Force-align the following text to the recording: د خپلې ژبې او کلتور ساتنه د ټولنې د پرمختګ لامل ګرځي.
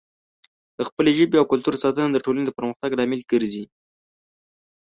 د 0.77 0.79
خپلې 0.89 1.11
ژبې 1.17 1.35
او 1.39 1.49
کلتور 1.51 1.75
ساتنه 1.83 2.09
د 2.11 2.17
ټولنې 2.25 2.43
د 2.47 2.51
پرمختګ 2.57 2.89
لامل 2.97 3.21
ګرځي. 3.31 3.63